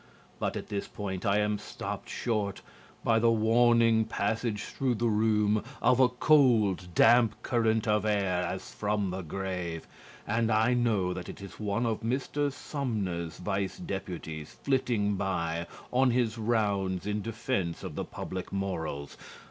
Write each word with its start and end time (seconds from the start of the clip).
But 0.39 0.57
at 0.57 0.67
this 0.69 0.87
point 0.87 1.27
I 1.27 1.37
am 1.41 1.59
stopped 1.59 2.09
short 2.09 2.61
by 3.03 3.19
the 3.19 3.29
warning 3.29 4.03
passage 4.05 4.63
through 4.63 4.95
the 4.95 5.05
room 5.05 5.63
of 5.79 5.99
a 5.99 6.09
cold, 6.09 6.87
damp 6.95 7.39
current 7.43 7.87
of 7.87 8.03
air 8.03 8.41
as 8.41 8.73
from 8.73 9.11
the 9.11 9.21
grave, 9.21 9.85
and 10.25 10.51
I 10.51 10.73
know 10.73 11.13
that 11.13 11.29
it 11.29 11.39
is 11.39 11.59
one 11.59 11.85
of 11.85 12.01
Mr. 12.01 12.51
Sumner's 12.51 13.37
vice 13.37 13.77
deputies 13.77 14.57
flitting 14.63 15.17
by 15.17 15.67
on 15.93 16.09
his 16.09 16.35
rounds 16.35 17.05
in 17.05 17.21
defense 17.21 17.83
of 17.83 17.93
the 17.93 18.03
public 18.05 18.51
morals. 18.51 19.17